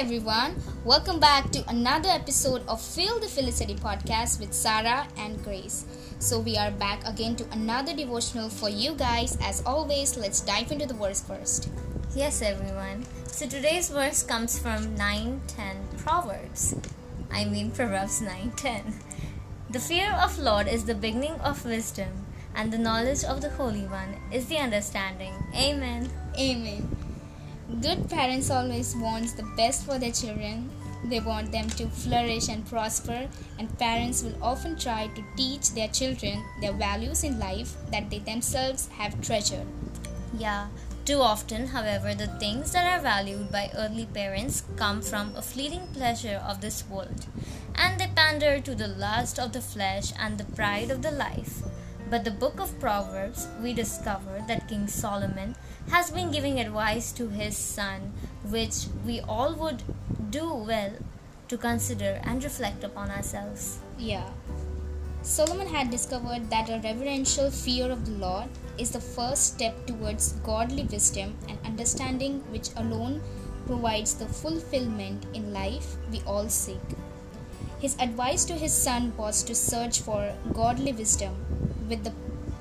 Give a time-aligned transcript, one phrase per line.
[0.00, 0.56] everyone.
[0.82, 5.84] Welcome back to another episode of Feel the Felicity podcast with Sarah and Grace.
[6.18, 9.36] So, we are back again to another devotional for you guys.
[9.42, 11.68] As always, let's dive into the verse first.
[12.16, 13.04] Yes, everyone.
[13.26, 16.74] So today's verse comes from 9:10 Proverbs.
[17.30, 18.94] I mean Proverbs 9:10.
[19.68, 22.24] The fear of Lord is the beginning of wisdom,
[22.54, 25.36] and the knowledge of the Holy One is the understanding.
[25.54, 26.08] Amen.
[26.38, 26.99] Amen.
[27.82, 30.68] Good parents always want the best for their children.
[31.04, 33.26] They want them to flourish and prosper,
[33.58, 38.18] and parents will often try to teach their children their values in life that they
[38.18, 39.66] themselves have treasured.
[40.36, 40.66] Yeah,
[41.06, 45.86] too often, however, the things that are valued by early parents come from a fleeting
[45.94, 47.24] pleasure of this world,
[47.74, 51.62] and they pander to the lust of the flesh and the pride of the life.
[52.10, 55.54] But the book of Proverbs, we discover that King Solomon
[55.92, 59.84] has been giving advice to his son, which we all would
[60.28, 60.90] do well
[61.46, 63.78] to consider and reflect upon ourselves.
[63.96, 64.28] Yeah.
[65.22, 70.32] Solomon had discovered that a reverential fear of the Lord is the first step towards
[70.42, 73.22] godly wisdom and understanding, which alone
[73.66, 76.80] provides the fulfillment in life we all seek.
[77.78, 81.36] His advice to his son was to search for godly wisdom
[81.90, 82.12] with the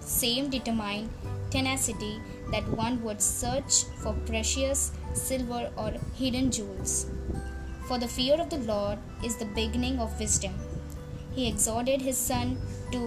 [0.00, 1.08] same determined
[1.50, 2.14] tenacity
[2.52, 7.06] that one would search for precious silver or hidden jewels.
[7.88, 10.54] For the fear of the Lord is the beginning of wisdom.
[11.34, 12.58] He exhorted his son
[12.92, 13.00] to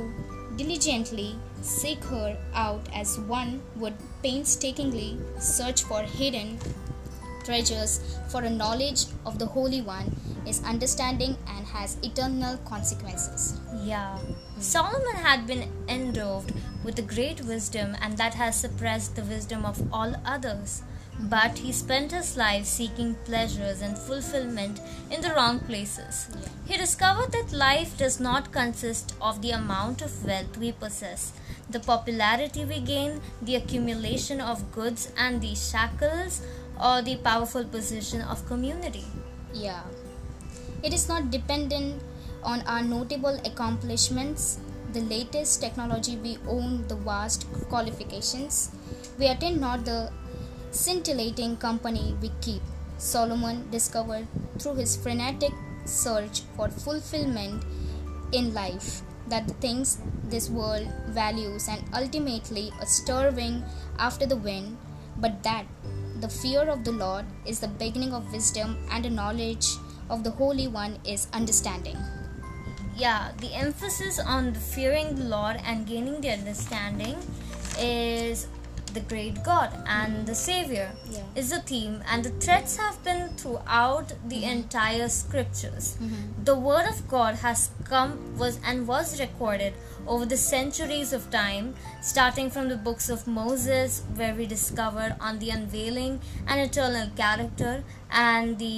[0.56, 6.60] diligently seek her out as one would painstakingly search for hidden
[7.48, 10.12] treasures, for a knowledge of the Holy One
[10.46, 13.60] is understanding and has eternal consequences.
[13.84, 14.18] Yeah.
[14.18, 14.62] Hmm.
[14.62, 16.54] Solomon had been endowed
[16.84, 20.84] with a great wisdom, and that has suppressed the wisdom of all others.
[21.18, 21.30] Hmm.
[21.30, 26.28] But he spent his life seeking pleasures and fulfillment in the wrong places.
[26.30, 26.50] Yeah.
[26.68, 31.32] He discovered that life does not consist of the amount of wealth we possess,
[31.70, 36.42] the popularity we gain, the accumulation of goods, and the shackles
[36.82, 39.06] or the powerful position of community.
[39.54, 39.84] Yeah.
[40.84, 42.02] It is not dependent
[42.44, 44.60] on our notable accomplishments,
[44.94, 48.72] the latest technology we own, the vast qualifications.
[49.18, 50.12] We attend not the
[50.72, 52.62] scintillating company we keep.
[52.98, 54.28] Solomon discovered
[54.60, 55.52] through his frenetic
[55.86, 57.64] search for fulfillment
[58.32, 63.64] in life that the things this world values and ultimately a starving
[64.00, 64.78] after the wind,
[65.18, 65.66] but that
[66.22, 69.68] the fear of the Lord is the beginning of wisdom and the knowledge
[70.10, 71.98] of the Holy One is understanding.
[72.96, 77.18] Yeah, the emphasis on the fearing the Lord and gaining the understanding
[77.78, 78.48] is
[78.98, 81.42] the great God and the Savior Yeah.
[81.42, 85.90] is the theme, and the threads have been throughout the entire scriptures.
[86.06, 86.46] Mhm.
[86.50, 89.74] The Word of God has come was and was recorded
[90.16, 91.70] over the centuries of time,
[92.12, 97.74] starting from the books of Moses, where we discover on the unveiling and eternal character
[98.26, 98.76] and the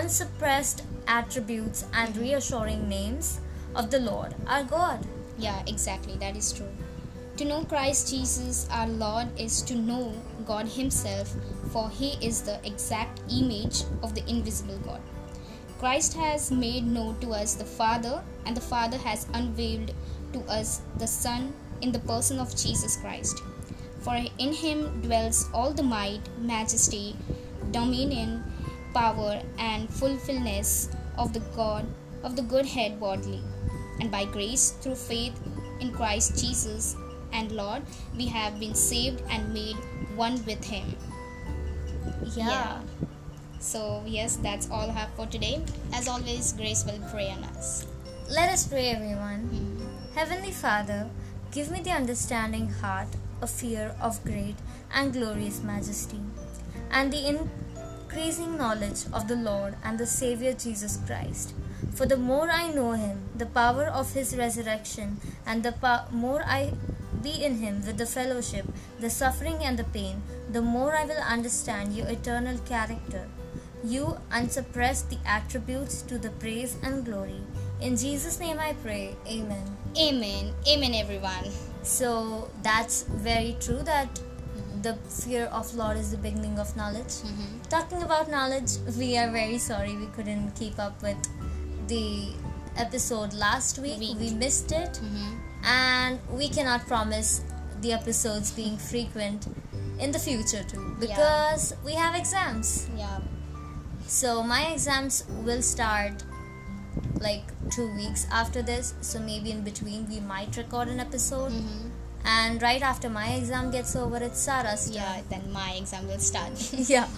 [0.00, 0.82] unsuppressed
[1.20, 3.38] attributes and reassuring names
[3.74, 5.06] of the Lord our God.
[5.46, 6.70] Yeah, exactly, that is true.
[7.38, 10.12] To know Christ Jesus our Lord is to know
[10.44, 11.36] God Himself,
[11.70, 15.00] for He is the exact image of the invisible God.
[15.78, 19.94] Christ has made known to us the Father, and the Father has unveiled
[20.32, 23.40] to us the Son in the person of Jesus Christ.
[24.00, 27.14] For in Him dwells all the might, majesty,
[27.70, 28.42] dominion,
[28.92, 31.86] power, and fulfillment of the God
[32.24, 33.44] of the Godhead bodily.
[34.00, 35.38] And by grace through faith
[35.78, 36.96] in Christ Jesus
[37.32, 37.82] and Lord,
[38.16, 39.76] we have been saved and made
[40.16, 40.96] one with Him.
[42.34, 42.80] Yeah.
[43.60, 45.62] So, yes, that's all I have for today.
[45.92, 47.86] As always, Grace will pray on us.
[48.30, 49.40] Let us pray, everyone.
[49.48, 50.14] Hmm.
[50.18, 51.10] Heavenly Father,
[51.52, 53.08] give me the understanding heart,
[53.42, 54.56] a fear of great
[54.92, 56.20] and glorious majesty,
[56.90, 61.54] and the increasing knowledge of the Lord and the Savior Jesus Christ.
[61.94, 66.42] For the more I know Him, the power of His resurrection, and the po- more
[66.44, 66.72] I
[67.22, 68.66] be in Him with the fellowship,
[69.00, 73.28] the suffering, and the pain, the more I will understand your eternal character.
[73.84, 77.40] You unsuppress the attributes to the praise and glory.
[77.80, 79.14] In Jesus' name I pray.
[79.26, 79.76] Amen.
[79.96, 80.52] Amen.
[80.66, 81.50] Amen, everyone.
[81.82, 84.20] So that's very true that
[84.82, 87.22] the fear of Lord is the beginning of knowledge.
[87.22, 87.62] Mm-hmm.
[87.68, 91.16] Talking about knowledge, we are very sorry we couldn't keep up with
[91.88, 92.32] the
[92.76, 93.98] episode last week.
[93.98, 94.16] Week.
[94.18, 95.36] We missed it, mm-hmm.
[95.68, 97.42] And we cannot promise
[97.82, 99.46] the episodes being frequent
[100.00, 102.88] in the future too because we have exams.
[102.96, 103.20] Yeah.
[104.06, 106.24] So my exams will start
[107.20, 108.94] like two weeks after this.
[109.02, 111.52] So maybe in between we might record an episode.
[111.52, 111.88] Mm-hmm.
[112.24, 116.72] And right after my exam gets over, it's Sarah's Yeah, then my exam will start.
[116.72, 117.08] yeah.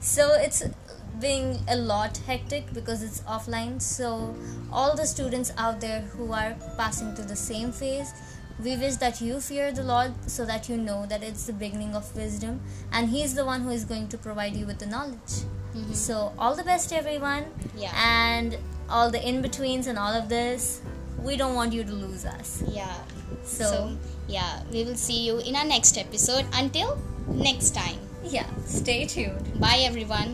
[0.00, 0.62] So it's
[1.24, 3.80] being a lot hectic because it's offline.
[3.80, 4.08] So
[4.72, 8.12] all the students out there who are passing through the same phase,
[8.66, 11.94] we wish that you fear the Lord so that you know that it's the beginning
[12.00, 12.60] of wisdom
[12.92, 15.34] and He is the one who is going to provide you with the knowledge.
[15.74, 15.94] Mhm.
[16.02, 17.44] So all the best, everyone.
[17.84, 17.92] Yeah.
[18.10, 20.80] And all the in betweens and all of this,
[21.28, 22.62] we don't want you to lose us.
[22.80, 22.94] yeah.
[23.52, 23.96] So, so,
[24.34, 26.46] yeah, we will see you in our next episode.
[26.62, 26.96] Until
[27.50, 27.98] next time.
[28.34, 29.48] yeah, stay tuned.
[29.64, 30.30] Bye, everyone.